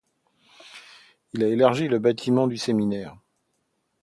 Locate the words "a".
1.43-1.47